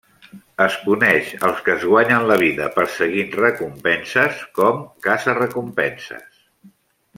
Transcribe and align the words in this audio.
Es 0.63 0.77
coneix 0.85 1.33
els 1.49 1.59
que 1.67 1.71
es 1.73 1.85
guanyen 1.89 2.25
la 2.31 2.37
vida 2.45 2.71
perseguint 2.79 3.29
recompenses 3.43 4.41
com 4.57 4.83
caça-recompenses. 5.09 6.27